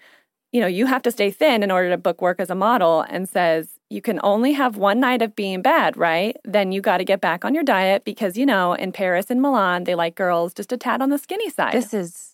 "You 0.51 0.61
know, 0.61 0.67
you 0.67 0.85
have 0.85 1.01
to 1.03 1.11
stay 1.11 1.31
thin 1.31 1.63
in 1.63 1.71
order 1.71 1.89
to 1.89 1.97
book 1.97 2.21
work 2.21 2.39
as 2.39 2.49
a 2.49 2.55
model," 2.55 3.01
and 3.09 3.27
says. 3.27 3.69
You 3.89 4.01
can 4.01 4.19
only 4.23 4.53
have 4.53 4.75
one 4.75 4.99
night 4.99 5.21
of 5.21 5.35
being 5.35 5.61
bad, 5.61 5.95
right? 5.95 6.35
Then 6.43 6.71
you 6.71 6.81
got 6.81 6.97
to 6.97 7.03
get 7.03 7.21
back 7.21 7.45
on 7.45 7.53
your 7.53 7.63
diet 7.63 8.03
because, 8.03 8.35
you 8.35 8.43
know, 8.43 8.73
in 8.73 8.91
Paris 8.91 9.27
and 9.29 9.39
Milan, 9.39 9.83
they 9.83 9.93
like 9.93 10.15
girls 10.15 10.51
just 10.51 10.71
a 10.71 10.77
tad 10.77 10.99
on 10.99 11.11
the 11.11 11.19
skinny 11.19 11.47
side. 11.51 11.73
This 11.75 11.93
is, 11.93 12.33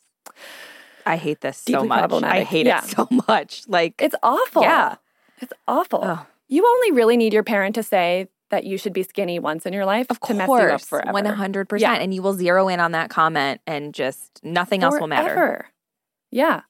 I 1.06 1.18
hate 1.18 1.41
this 1.41 1.58
so 1.58 1.84
much. 1.84 2.13
I 2.24 2.44
hate 2.44 2.65
Yeah. 2.65 2.77
it 2.82 2.86
so 2.86 3.10
much. 3.27 3.63
Like, 3.68 3.96
It's 4.01 4.15
awful. 4.24 4.62
Yeah. 4.62 4.96
It's 5.41 5.51
awful. 5.68 6.00
Ugh. 6.01 6.20
You 6.48 6.65
only 6.65 6.91
really 6.94 7.18
need 7.18 7.34
your 7.34 7.44
parent 7.44 7.75
to 7.75 7.84
say 7.84 8.29
that 8.50 8.63
you 8.65 8.77
should 8.77 8.94
be 8.94 9.03
skinny 9.03 9.39
once 9.39 9.65
in 9.65 9.74
your 9.74 9.86
life 9.86 10.08
Of 10.10 10.20
to 10.22 10.34
mess 10.34 10.48
you 10.48 10.56
up 10.56 10.82
forever. 10.82 11.12
one 11.12 11.25
hundred 11.25 11.68
Yeah. 11.72 11.89
percent, 11.89 12.01
and 12.03 12.13
you 12.13 12.22
will 12.22 12.34
zero 12.34 12.68
in 12.68 12.79
on 12.79 12.91
that 12.94 13.10
comment, 13.10 13.62
and 13.68 13.94
just 13.94 14.39
nothing 14.44 14.84
else 14.84 15.00
will 15.00 15.08
matter. 15.08 15.29
Forever. 15.34 15.68
Yeah. 16.32 16.62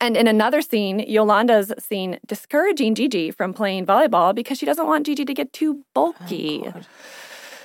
And 0.00 0.16
in 0.16 0.26
another 0.26 0.60
scene, 0.62 0.98
Yolanda's 0.98 1.72
seen 1.78 2.18
discouraging 2.26 2.94
Gigi 2.96 3.30
from 3.30 3.54
playing 3.54 3.86
volleyball 3.86 4.34
because 4.34 4.58
she 4.58 4.66
doesn't 4.66 4.86
want 4.86 5.06
Gigi 5.06 5.24
to 5.24 5.32
get 5.34 5.52
too 5.52 5.84
bulky. 5.94 6.62
Oh, 6.66 6.70
God. 6.72 6.86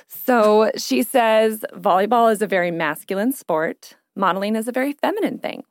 so 0.08 0.70
she 0.76 1.02
says 1.02 1.64
volleyball 1.74 2.32
is 2.32 2.42
a 2.42 2.46
very 2.46 2.70
masculine 2.70 3.32
sport, 3.32 3.94
modeling 4.14 4.54
is 4.56 4.68
a 4.68 4.72
very 4.72 4.92
feminine 4.92 5.38
thing. 5.38 5.64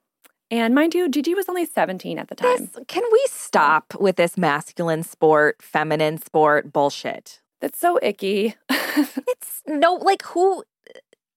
And 0.51 0.73
mind 0.73 0.95
you, 0.95 1.07
Gigi 1.09 1.35
was 1.35 1.47
only 1.47 1.65
17 1.65 2.17
at 2.17 2.27
the 2.27 2.35
time. 2.35 2.57
This, 2.57 2.79
can 2.88 3.03
we 3.11 3.23
stop 3.29 3.93
with 3.99 4.15
this 4.15 4.35
masculine 4.38 5.03
sport, 5.03 5.61
feminine 5.61 6.17
sport 6.17 6.73
bullshit? 6.73 7.39
That's 7.61 7.79
so 7.79 7.99
icky. 8.01 8.55
It's 8.69 9.61
no, 9.67 9.93
like 9.95 10.23
who? 10.23 10.63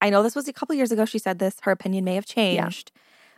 I 0.00 0.10
know 0.10 0.22
this 0.22 0.34
was 0.34 0.48
a 0.48 0.52
couple 0.52 0.74
years 0.74 0.90
ago. 0.90 1.04
She 1.04 1.18
said 1.18 1.38
this. 1.38 1.56
Her 1.62 1.70
opinion 1.70 2.04
may 2.04 2.14
have 2.14 2.26
changed, 2.26 2.90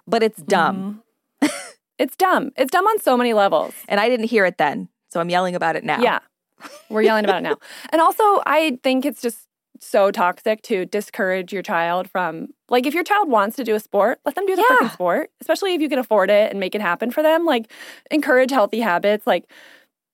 but 0.07 0.23
it's 0.23 0.41
dumb, 0.41 1.03
Mhm. 1.43 1.51
it's 1.99 2.17
dumb. 2.17 2.51
It's 2.57 2.71
dumb 2.71 2.87
on 2.87 3.01
so 3.01 3.17
many 3.17 3.33
levels. 3.35 3.75
and 3.89 4.01
I 4.01 4.09
didn't 4.09 4.27
hear 4.27 4.45
it 4.47 4.57
then, 4.59 4.89
so 5.11 5.21
I'm 5.21 5.29
yelling 5.31 5.55
about 5.55 5.77
it 5.77 5.85
now. 5.85 6.01
Yeah. 6.01 6.21
We're 6.89 7.03
yelling 7.03 7.25
about 7.25 7.39
it 7.39 7.43
now. 7.43 7.57
And 7.93 8.01
also, 8.01 8.23
I 8.47 8.79
think 8.83 9.05
it's 9.05 9.21
just 9.21 9.47
so 9.81 10.11
toxic 10.11 10.63
to 10.63 10.87
discourage 10.87 11.53
your 11.53 11.63
child 11.63 12.09
from, 12.09 12.49
like, 12.71 12.87
if 12.87 12.95
your 12.95 13.05
child 13.05 13.29
wants 13.29 13.57
to 13.57 13.65
do 13.65 13.75
a 13.75 13.81
sport, 13.81 14.21
let 14.25 14.35
them 14.37 14.47
do 14.47 14.57
the 14.57 14.65
Yeah. 14.71 14.77
freaking 14.89 14.93
sport, 14.93 15.31
especially 15.41 15.75
if 15.75 15.81
you 15.83 15.89
can 15.89 15.99
afford 15.99 16.31
it 16.31 16.51
and 16.51 16.61
make 16.61 16.75
it 16.75 16.81
happen 16.81 17.11
for 17.11 17.23
them. 17.23 17.45
Like, 17.45 17.71
encourage 18.11 18.51
healthy 18.53 18.81
habits, 18.81 19.27
like, 19.27 19.45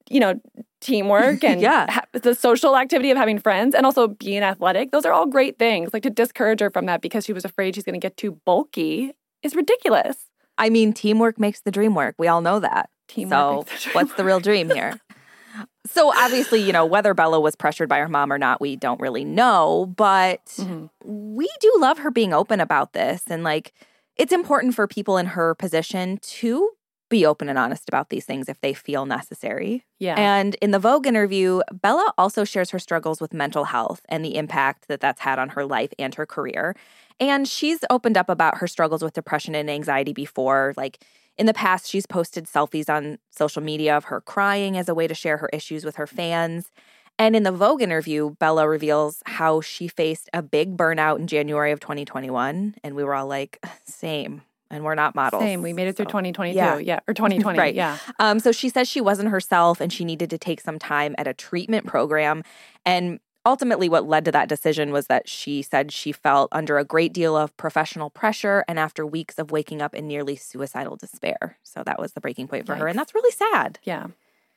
you 0.09 0.19
know, 0.19 0.41
teamwork 0.81 1.45
and 1.45 1.61
Yeah. 1.61 1.91
ha- 1.91 2.05
the 2.13 2.35
social 2.35 2.77
activity 2.77 3.11
of 3.11 3.17
having 3.17 3.39
friends 3.39 3.75
and 3.75 3.85
also 3.87 4.09
being 4.09 4.43
athletic. 4.43 4.91
Those 4.93 5.05
are 5.05 5.13
all 5.13 5.27
great 5.27 5.59
things. 5.59 5.91
Like, 5.93 6.03
to 6.05 6.11
discourage 6.11 6.61
her 6.61 6.71
from 6.71 6.87
that 6.87 7.01
because 7.01 7.25
she 7.25 7.33
was 7.33 7.45
afraid 7.45 7.75
she's 7.75 7.85
going 7.85 8.01
to 8.01 8.05
get 8.05 8.17
too 8.17 8.39
bulky 8.45 9.13
is 9.43 9.55
ridiculous. 9.55 10.17
I 10.59 10.69
mean, 10.71 10.93
teamwork 10.93 11.39
makes 11.39 11.61
the 11.61 11.71
dream 11.71 11.95
work. 11.95 12.15
We 12.19 12.29
all 12.29 12.41
know 12.43 12.61
that. 12.61 12.91
Teamwork 13.09 13.31
so, 13.31 13.65
the 13.85 13.91
what's 13.93 14.15
the 14.15 14.25
real 14.25 14.41
dream 14.41 14.69
here? 14.71 15.01
so, 15.87 16.13
obviously, 16.15 16.61
you 16.61 16.73
know, 16.73 16.85
whether 16.85 17.15
Bella 17.15 17.41
was 17.41 17.57
pressured 17.57 17.89
by 17.89 17.99
her 17.99 18.09
mom 18.09 18.33
or 18.33 18.39
not, 18.39 18.61
we 18.61 18.77
don't 18.77 19.01
really 19.01 19.25
know. 19.25 19.87
But 19.97 20.45
Mhm. 20.59 20.91
we 21.05 21.49
do 21.61 21.73
love 21.79 21.99
her 21.99 22.11
being 22.11 22.33
open 22.35 22.61
about 22.61 22.93
this. 22.93 23.23
And, 23.29 23.43
like, 23.43 23.73
it's 24.17 24.33
important 24.33 24.75
for 24.75 24.87
people 24.87 25.17
in 25.17 25.27
her 25.27 25.55
position 25.55 26.19
to 26.23 26.71
be 27.11 27.27
open 27.27 27.51
and 27.51 27.59
honest 27.59 27.89
about 27.89 28.09
these 28.09 28.25
things 28.25 28.49
if 28.49 28.59
they 28.63 28.73
feel 28.73 29.05
necessary. 29.05 29.85
Yeah. 29.99 30.15
And 30.17 30.55
in 30.63 30.71
the 30.71 30.79
Vogue 30.79 31.07
interview, 31.07 31.61
Bella 31.73 32.15
also 32.17 32.45
shares 32.45 32.71
her 32.71 32.79
struggles 32.79 33.21
with 33.21 33.35
mental 33.35 33.65
health 33.65 34.01
and 34.09 34.25
the 34.25 34.37
impact 34.37 34.89
that 34.89 35.01
that's 35.01 35.21
had 35.21 35.39
on 35.39 35.51
her 35.51 35.67
life 35.67 35.93
and 35.99 36.15
her 36.15 36.25
career. 36.25 36.75
And 37.19 37.47
she's 37.47 37.81
opened 37.91 38.17
up 38.17 38.31
about 38.31 38.59
her 38.59 38.67
struggles 38.67 39.03
with 39.03 39.13
depression 39.13 39.55
and 39.55 39.69
anxiety 39.69 40.15
before. 40.15 40.73
Like 40.79 41.05
in 41.37 41.45
the 41.45 41.53
past, 41.53 41.87
she's 41.87 42.07
posted 42.07 42.47
selfies 42.47 42.89
on 42.89 43.19
social 43.31 43.63
media 43.63 43.97
of 43.97 44.05
her 44.05 44.23
crying 44.23 44.79
as 44.79 44.89
a 44.89 44.95
way 44.95 45.07
to 45.07 45.15
share 45.15 45.37
her 45.37 45.51
issues 45.53 45.85
with 45.85 45.97
her 45.97 46.07
fans. 46.07 46.71
And 47.19 47.37
in 47.37 47.43
the 47.43 47.53
Vogue 47.53 47.83
interview, 47.83 48.31
Bella 48.39 48.67
reveals 48.67 49.23
how 49.27 49.61
she 49.61 49.89
faced 49.89 50.31
a 50.33 50.41
big 50.41 50.77
burnout 50.77 51.19
in 51.19 51.27
January 51.27 51.73
of 51.73 51.81
2021. 51.81 52.77
And 52.83 52.95
we 52.95 53.05
were 53.05 53.15
all 53.15 53.27
like, 53.27 53.63
same. 53.85 54.43
And 54.71 54.85
we're 54.85 54.95
not 54.95 55.15
models. 55.15 55.43
Same. 55.43 55.63
We 55.63 55.73
made 55.73 55.89
it 55.89 55.97
through 55.97 56.05
So, 56.05 56.11
2022. 56.11 56.57
yeah. 56.57 56.79
Yeah. 56.79 57.01
Or 57.09 57.15
2020. 57.15 57.59
Right. 57.59 57.75
Yeah. 57.75 57.99
Um, 58.19 58.39
so 58.39 58.53
she 58.53 58.69
says 58.69 58.89
she 58.89 59.01
wasn't 59.01 59.31
herself 59.31 59.81
and 59.81 59.93
she 59.93 60.05
needed 60.05 60.31
to 60.31 60.39
take 60.39 60.61
some 60.61 60.79
time 60.79 61.15
at 61.19 61.27
a 61.27 61.35
treatment 61.35 61.87
program. 61.87 62.45
And 62.87 63.19
ultimately, 63.45 63.89
what 63.89 64.07
led 64.07 64.25
to 64.27 64.33
that 64.33 64.49
decision 64.49 64.93
was 64.93 65.09
that 65.09 65.29
she 65.29 65.63
said 65.63 65.91
she 65.91 66.13
felt 66.13 66.49
under 66.53 66.79
a 66.79 66.85
great 66.85 67.13
deal 67.13 67.37
of 67.37 67.57
professional 67.57 68.11
pressure 68.11 68.65
and 68.69 68.79
after 68.79 69.05
weeks 69.05 69.39
of 69.39 69.51
waking 69.51 69.83
up 69.83 69.95
in 69.95 70.07
nearly 70.07 70.37
suicidal 70.37 70.95
despair. 70.97 71.59
So 71.65 71.83
that 71.85 71.99
was 71.99 72.13
the 72.13 72.21
breaking 72.21 72.47
point 72.49 72.67
for 72.67 72.77
her. 72.77 72.87
And 72.87 72.99
that's 72.99 73.15
really 73.15 73.33
sad. 73.33 73.79
Yeah. 73.83 74.07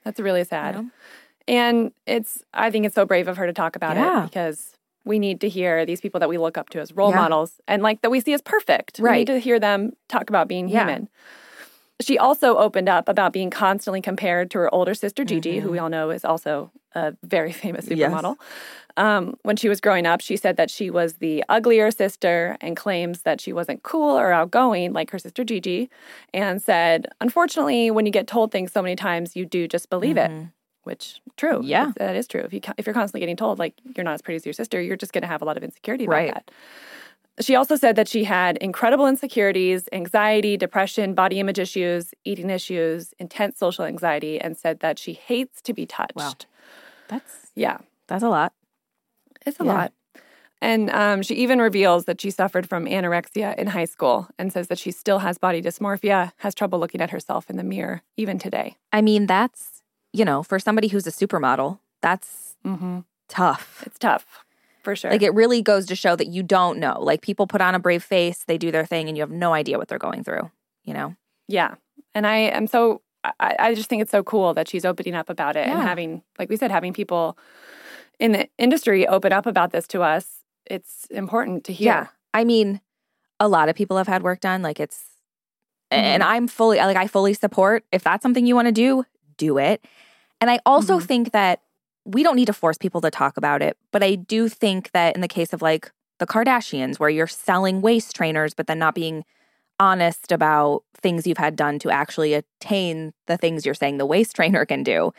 That's 0.03 0.19
really 0.19 0.41
you 0.41 0.45
sad. 0.45 0.75
know? 0.75 0.89
And 1.47 1.91
it's, 2.05 2.43
I 2.53 2.69
think 2.71 2.85
it's 2.85 2.95
so 2.95 3.05
brave 3.05 3.27
of 3.27 3.37
her 3.37 3.47
to 3.47 3.53
talk 3.53 3.75
about 3.75 3.95
Yeah. 3.95 4.23
it 4.23 4.27
because 4.27 4.77
we 5.05 5.19
need 5.19 5.41
to 5.41 5.49
hear 5.49 5.85
these 5.85 6.01
people 6.01 6.19
that 6.19 6.29
we 6.29 6.37
look 6.37 6.57
up 6.57 6.69
to 6.69 6.79
as 6.79 6.93
role 6.93 7.09
Yeah. 7.11 7.17
models 7.17 7.59
and 7.67 7.83
like 7.83 8.01
that 8.01 8.09
we 8.09 8.19
see 8.21 8.33
as 8.33 8.41
perfect. 8.41 8.99
We 8.99 9.09
Right. 9.09 9.17
need 9.19 9.27
to 9.27 9.39
hear 9.39 9.59
them 9.59 9.93
talk 10.07 10.29
about 10.29 10.47
being 10.47 10.67
Yeah. 10.67 10.79
human. 10.79 11.09
She 12.01 12.17
also 12.17 12.57
opened 12.57 12.89
up 12.89 13.07
about 13.07 13.33
being 13.33 13.49
constantly 13.49 14.01
compared 14.01 14.49
to 14.51 14.57
her 14.59 14.73
older 14.73 14.93
sister, 14.93 15.23
Gigi, 15.23 15.59
who 15.59 15.69
we 15.71 15.77
all 15.79 15.89
know 15.89 16.09
is 16.09 16.25
also 16.25 16.71
a 16.95 17.13
very 17.23 17.51
famous 17.63 17.85
Mm-hmm. 17.85 17.97
Yes. 17.99 18.11
supermodel. 18.13 18.35
Um, 18.97 19.35
when 19.43 19.55
she 19.55 19.69
was 19.69 19.79
growing 19.81 20.05
up, 20.05 20.21
she 20.21 20.35
said 20.37 20.57
that 20.57 20.69
she 20.69 20.89
was 20.89 21.13
the 21.15 21.43
uglier 21.49 21.91
sister 21.91 22.57
and 22.61 22.75
claims 22.77 23.21
that 23.23 23.41
she 23.41 23.53
wasn't 23.53 23.83
cool 23.83 24.17
or 24.17 24.31
outgoing 24.31 24.93
like 24.93 25.11
her 25.11 25.19
sister 25.19 25.43
Gigi, 25.43 25.89
and 26.33 26.61
said, 26.61 27.07
unfortunately, 27.21 27.89
when 27.91 28.05
you 28.05 28.11
get 28.11 28.27
told 28.27 28.51
things 28.51 28.71
so 28.71 28.81
many 28.81 28.95
times, 28.95 29.35
you 29.35 29.45
do 29.45 29.67
just 29.67 29.89
believe 29.89 30.17
it 30.17 30.31
which 30.83 31.21
true. 31.37 31.61
Yeah. 31.63 31.91
That 31.97 32.15
is 32.15 32.27
true. 32.27 32.41
If 32.41 32.53
you 32.53 32.61
if 32.77 32.85
you're 32.85 32.93
constantly 32.93 33.19
getting 33.21 33.35
told 33.37 33.59
like 33.59 33.73
you're 33.95 34.03
not 34.03 34.13
as 34.13 34.21
pretty 34.21 34.37
as 34.37 34.45
your 34.45 34.53
sister, 34.53 34.81
you're 34.81 34.97
just 34.97 35.13
going 35.13 35.21
to 35.21 35.27
have 35.27 35.41
a 35.41 35.45
lot 35.45 35.57
of 35.57 35.63
insecurity 35.63 36.05
about 36.05 36.13
Right. 36.15 36.33
that. 36.33 36.51
She 37.39 37.55
also 37.55 37.75
said 37.75 37.95
that 37.95 38.07
she 38.07 38.25
had 38.25 38.57
incredible 38.57 39.07
insecurities, 39.07 39.89
anxiety, 39.91 40.55
depression, 40.55 41.15
body 41.15 41.39
image 41.39 41.57
issues, 41.57 42.13
eating 42.23 42.51
issues, 42.51 43.13
intense 43.17 43.57
social 43.57 43.85
anxiety, 43.85 44.39
and 44.39 44.55
said 44.55 44.81
that 44.81 44.99
she 44.99 45.13
hates 45.13 45.59
to 45.63 45.73
be 45.73 45.87
touched. 45.87 46.15
Wow. 46.15 46.33
That's 47.07 47.51
Yeah, 47.55 47.77
that's 48.07 48.23
a 48.23 48.29
lot. 48.29 48.53
it's 49.47 49.59
a 49.59 49.63
Yeah. 49.63 49.73
lot. 49.73 49.93
And 50.61 50.89
um, 50.91 51.23
she 51.23 51.33
even 51.35 51.59
reveals 51.59 52.05
that 52.05 52.21
she 52.21 52.29
suffered 52.29 52.69
from 52.69 52.85
anorexia 52.85 53.53
in 53.57 53.67
high 53.67 53.83
school 53.85 54.29
and 54.39 54.53
says 54.53 54.67
that 54.69 54.77
she 54.77 54.91
still 54.91 55.19
has 55.19 55.37
body 55.37 55.61
dysmorphia, 55.61 56.31
has 56.37 56.55
trouble 56.55 56.79
looking 56.79 57.01
at 57.01 57.09
herself 57.09 57.49
in 57.49 57.57
the 57.57 57.63
mirror, 57.63 58.01
even 58.15 58.39
today. 58.39 58.77
I 58.93 59.01
mean, 59.01 59.25
that's, 59.25 59.72
you 60.13 60.23
know, 60.23 60.43
for 60.43 60.59
somebody 60.59 60.87
who's 60.87 61.07
a 61.07 61.11
supermodel, 61.11 61.79
that's 62.01 62.55
Mm-hmm. 62.65 62.99
tough. 63.27 63.83
It's 63.85 63.99
tough, 63.99 64.25
for 64.83 64.95
sure. 64.95 65.11
Like 65.11 65.21
it 65.21 65.33
really 65.33 65.61
goes 65.61 65.85
to 65.87 65.95
show 65.97 66.15
that 66.15 66.27
you 66.27 66.43
don't 66.43 66.79
know. 66.79 66.97
Like 67.01 67.21
people 67.21 67.45
put 67.45 67.59
on 67.59 67.75
a 67.75 67.79
brave 67.79 68.03
face, 68.03 68.45
they 68.45 68.57
do 68.57 68.71
their 68.71 68.85
thing, 68.85 69.09
and 69.09 69.17
you 69.17 69.21
have 69.21 69.31
no 69.31 69.51
idea 69.53 69.77
what 69.77 69.89
they're 69.89 69.97
going 69.99 70.23
through. 70.23 70.49
You 70.85 70.93
know? 70.93 71.15
Yeah. 71.49 71.75
And 72.15 72.25
I 72.25 72.37
am 72.37 72.67
so, 72.67 73.01
I, 73.25 73.55
I 73.59 73.75
just 73.75 73.89
think 73.89 74.01
it's 74.01 74.11
so 74.11 74.23
cool 74.23 74.53
that 74.53 74.69
she's 74.69 74.85
opening 74.85 75.13
up 75.13 75.29
about 75.29 75.57
it 75.57 75.67
and 75.67 75.81
having, 75.81 76.21
like 76.39 76.49
we 76.49 76.55
said, 76.55 76.71
having 76.71 76.93
people 76.93 77.37
in 78.19 78.31
the 78.31 78.47
industry 78.57 79.05
open 79.07 79.33
up 79.33 79.45
about 79.45 79.71
this 79.71 79.87
to 79.87 80.01
us. 80.03 80.43
It's 80.65 81.05
important 81.09 81.65
to 81.65 81.73
hear. 81.73 81.85
Yeah. 81.85 82.07
I 82.33 82.45
mean, 82.45 82.79
a 83.41 83.47
lot 83.49 83.67
of 83.67 83.75
people 83.75 83.97
have 83.97 84.07
had 84.07 84.23
work 84.23 84.39
done. 84.39 84.61
Like 84.61 84.79
it's 84.79 85.03
And 85.91 86.23
I'm 86.23 86.47
fully 86.47 86.77
like 86.77 86.97
I 86.97 87.07
fully 87.07 87.33
support 87.33 87.83
if 87.91 88.03
that's 88.03 88.23
something 88.23 88.45
you 88.45 88.55
want 88.55 88.67
to 88.67 88.71
do, 88.71 89.05
do 89.37 89.57
it. 89.57 89.83
And 90.41 90.49
I 90.51 90.59
also 90.65 90.99
Mhm. 90.99 91.03
think 91.07 91.31
that 91.31 91.61
we 92.05 92.23
don't 92.23 92.35
need 92.35 92.47
to 92.47 92.53
force 92.53 92.77
people 92.77 93.01
to 93.01 93.11
talk 93.11 93.37
about 93.37 93.61
it, 93.61 93.77
but 93.91 94.03
I 94.03 94.15
do 94.15 94.49
think 94.49 94.91
that 94.91 95.15
in 95.15 95.21
the 95.21 95.27
case 95.27 95.53
of 95.53 95.61
like 95.61 95.91
the 96.19 96.27
Kardashians 96.27 96.99
where 96.99 97.09
you're 97.09 97.27
selling 97.27 97.81
waist 97.81 98.15
trainers 98.15 98.53
but 98.53 98.67
then 98.67 98.79
not 98.79 98.95
being 98.95 99.23
honest 99.79 100.31
about 100.31 100.83
things 101.01 101.25
you've 101.25 101.37
had 101.37 101.55
done 101.55 101.79
to 101.79 101.89
actually 101.89 102.33
attain 102.33 103.13
the 103.27 103.37
things 103.37 103.65
you're 103.65 103.73
saying 103.75 103.97
the 103.97 104.05
waist 104.05 104.35
trainer 104.37 104.65
can 104.65 104.83
do. 104.83 105.13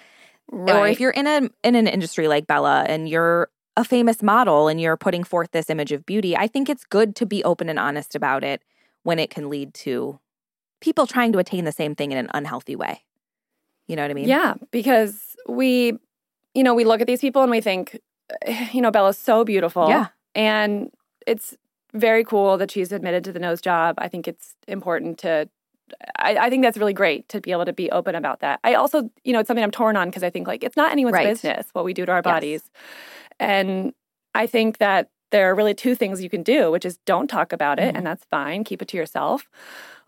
Right. 0.50 0.74
Or 0.74 0.88
if 0.88 1.00
you're 1.00 1.10
in 1.10 1.26
a 1.26 1.50
in 1.62 1.74
an 1.74 1.86
industry 1.86 2.28
like 2.28 2.46
Bella 2.46 2.84
and 2.88 3.08
you're 3.08 3.48
a 3.76 3.84
famous 3.84 4.22
model 4.22 4.68
and 4.68 4.80
you're 4.80 4.96
putting 4.96 5.24
forth 5.24 5.50
this 5.52 5.68
image 5.70 5.90
of 5.90 6.06
beauty, 6.06 6.36
I 6.36 6.46
think 6.46 6.68
it's 6.68 6.84
good 6.84 7.16
to 7.16 7.26
be 7.26 7.42
open 7.44 7.68
and 7.68 7.78
honest 7.78 8.14
about 8.14 8.44
it 8.44 8.62
when 9.02 9.18
it 9.18 9.30
can 9.30 9.50
lead 9.50 9.74
to 9.74 10.20
people 10.80 11.06
trying 11.06 11.32
to 11.32 11.38
attain 11.38 11.64
the 11.64 11.72
same 11.72 11.94
thing 11.94 12.12
in 12.12 12.18
an 12.18 12.28
unhealthy 12.34 12.76
way. 12.76 13.02
You 13.88 13.96
know 13.96 14.02
what 14.02 14.10
I 14.10 14.14
mean? 14.14 14.28
Yeah, 14.28 14.54
because 14.70 15.36
we, 15.48 15.98
you 16.54 16.62
know, 16.62 16.74
we 16.74 16.84
look 16.84 17.00
at 17.00 17.06
these 17.06 17.20
people 17.20 17.42
and 17.42 17.50
we 17.50 17.60
think, 17.60 17.98
you 18.72 18.80
know, 18.80 18.90
Bella's 18.90 19.18
so 19.18 19.44
beautiful. 19.44 19.88
Yeah. 19.88 20.08
And 20.34 20.90
it's 21.26 21.56
very 21.92 22.24
cool 22.24 22.56
that 22.58 22.70
she's 22.70 22.92
admitted 22.92 23.24
to 23.24 23.32
the 23.32 23.38
nose 23.38 23.60
job. 23.60 23.94
I 23.98 24.08
think 24.08 24.26
it's 24.26 24.54
important 24.66 25.18
to, 25.18 25.48
I, 26.18 26.36
I 26.36 26.50
think 26.50 26.62
that's 26.64 26.78
really 26.78 26.92
great 26.94 27.28
to 27.28 27.40
be 27.40 27.52
able 27.52 27.66
to 27.66 27.72
be 27.72 27.90
open 27.90 28.14
about 28.14 28.40
that. 28.40 28.58
I 28.64 28.74
also, 28.74 29.10
you 29.22 29.32
know, 29.32 29.38
it's 29.40 29.46
something 29.46 29.62
I'm 29.62 29.70
torn 29.70 29.96
on 29.96 30.08
because 30.08 30.22
I 30.24 30.30
think 30.30 30.48
like 30.48 30.64
it's 30.64 30.76
not 30.76 30.90
anyone's 30.92 31.12
Right. 31.14 31.26
business 31.28 31.66
what 31.72 31.84
we 31.84 31.92
do 31.94 32.04
to 32.06 32.10
our 32.12 32.18
Yes. 32.18 32.24
bodies. 32.24 32.70
And 33.38 33.92
I 34.34 34.46
think 34.46 34.78
that 34.78 35.10
there 35.30 35.50
are 35.50 35.54
really 35.54 35.74
two 35.74 35.94
things 35.94 36.22
you 36.22 36.30
can 36.30 36.42
do, 36.42 36.70
which 36.70 36.84
is 36.84 36.96
don't 37.04 37.28
talk 37.28 37.52
about 37.52 37.78
it, 37.78 37.92
Mhm. 37.94 37.98
and 37.98 38.06
that's 38.06 38.24
fine, 38.24 38.64
keep 38.64 38.80
it 38.82 38.88
to 38.88 38.96
yourself. 38.96 39.48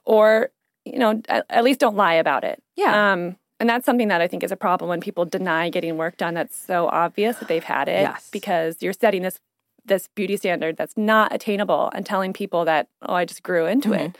Or, 0.04 0.50
you 0.84 0.98
know, 0.98 1.20
at, 1.28 1.44
at 1.50 1.64
least 1.64 1.80
don't 1.80 1.96
lie 1.96 2.14
about 2.14 2.42
it. 2.44 2.62
Yeah. 2.76 3.12
Um, 3.12 3.36
and 3.60 3.68
that's 3.68 3.84
something 3.86 4.08
that 4.08 4.20
I 4.20 4.28
think 4.28 4.42
is 4.42 4.52
a 4.52 4.56
problem 4.56 4.88
when 4.88 5.00
people 5.00 5.24
deny 5.24 5.68
getting 5.70 5.96
work 5.96 6.16
done 6.16 6.34
that's 6.34 6.56
so 6.56 6.88
obvious 6.88 7.38
that 7.38 7.48
they've 7.48 7.64
had 7.64 7.88
it 7.88 8.02
Yes. 8.02 8.28
because 8.32 8.76
you're 8.80 8.92
setting 8.92 9.22
this 9.22 9.38
this 9.84 10.08
beauty 10.16 10.36
standard 10.36 10.76
that's 10.76 10.96
not 10.96 11.32
attainable 11.32 11.90
and 11.94 12.04
telling 12.04 12.32
people 12.32 12.64
that 12.64 12.88
oh 13.02 13.14
I 13.14 13.24
just 13.24 13.42
grew 13.42 13.66
into 13.66 13.92
it. 13.92 14.10
Mhm. 14.12 14.14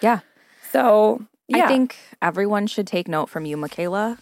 Yeah. 0.00 0.18
So 0.70 1.22
yeah. 1.48 1.64
I 1.64 1.68
think 1.68 1.96
everyone 2.20 2.66
should 2.66 2.86
take 2.86 3.06
note 3.08 3.28
from 3.28 3.44
you, 3.44 3.56
Michaela. 3.56 4.18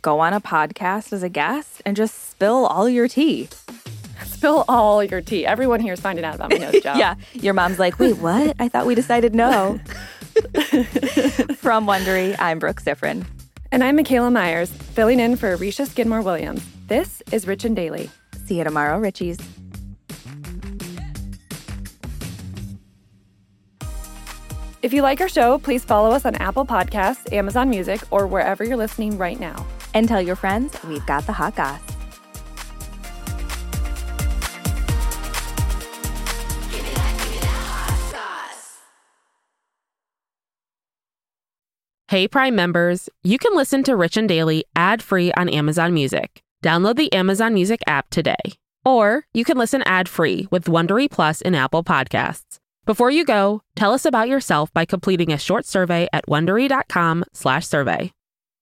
Go 0.00 0.20
on 0.20 0.32
a 0.32 0.40
podcast 0.40 1.12
as 1.12 1.22
a 1.22 1.28
guest 1.28 1.82
and 1.84 1.96
just 1.96 2.30
spill 2.30 2.66
all 2.66 2.88
your 2.88 3.08
tea. 3.08 3.48
spill 4.24 4.64
all 4.68 5.02
your 5.04 5.20
tea. 5.20 5.44
Everyone 5.46 5.80
here 5.80 5.92
is 5.94 6.00
finding 6.00 6.24
out 6.24 6.34
about 6.36 6.50
my 6.50 6.56
nose 6.58 6.80
job. 6.82 6.96
Yeah. 6.96 7.14
Your 7.34 7.52
mom's 7.54 7.78
like, 7.78 7.98
wait, 7.98 8.16
what? 8.18 8.54
I 8.58 8.68
thought 8.68 8.86
we 8.86 8.94
decided 8.94 9.34
no. 9.34 9.78
From 11.56 11.86
Wondery, 11.86 12.36
I'm 12.38 12.58
Brooke 12.58 12.80
Siffrinn. 12.80 13.24
And 13.70 13.84
I'm 13.84 13.96
Michaela 13.96 14.30
Myers, 14.30 14.70
filling 14.70 15.20
in 15.20 15.36
for 15.36 15.54
Risha 15.58 15.86
Skidmore 15.86 16.22
Williams. 16.22 16.64
This 16.86 17.22
is 17.30 17.46
Rich 17.46 17.66
and 17.66 17.76
Daily. 17.76 18.08
See 18.46 18.56
you 18.56 18.64
tomorrow, 18.64 18.98
Richies. 18.98 19.38
If 24.80 24.94
you 24.94 25.02
like 25.02 25.20
our 25.20 25.28
show, 25.28 25.58
please 25.58 25.84
follow 25.84 26.12
us 26.12 26.24
on 26.24 26.34
Apple 26.36 26.64
Podcasts, 26.64 27.30
Amazon 27.30 27.68
Music, 27.68 28.00
or 28.10 28.26
wherever 28.26 28.64
you're 28.64 28.76
listening 28.76 29.18
right 29.18 29.38
now. 29.38 29.66
And 29.92 30.08
tell 30.08 30.22
your 30.22 30.36
friends 30.36 30.72
we've 30.84 31.04
got 31.04 31.26
the 31.26 31.32
hot 31.34 31.54
goss. 31.54 31.97
Hey 42.08 42.26
Prime 42.26 42.56
members, 42.56 43.10
you 43.22 43.36
can 43.36 43.54
listen 43.54 43.82
to 43.82 43.94
Rich 43.94 44.16
and 44.16 44.26
Daily 44.26 44.64
ad-free 44.74 45.30
on 45.32 45.50
Amazon 45.50 45.92
Music. 45.92 46.42
Download 46.64 46.96
the 46.96 47.12
Amazon 47.12 47.52
Music 47.52 47.82
app 47.86 48.08
today. 48.08 48.54
Or 48.82 49.26
you 49.34 49.44
can 49.44 49.58
listen 49.58 49.82
ad-free 49.82 50.48
with 50.50 50.64
Wondery 50.64 51.10
Plus 51.10 51.42
in 51.42 51.54
Apple 51.54 51.84
Podcasts. 51.84 52.56
Before 52.86 53.10
you 53.10 53.26
go, 53.26 53.60
tell 53.76 53.92
us 53.92 54.06
about 54.06 54.26
yourself 54.26 54.72
by 54.72 54.86
completing 54.86 55.34
a 55.34 55.38
short 55.38 55.66
survey 55.66 56.08
at 56.10 56.24
wondery.com/survey. 56.26 58.12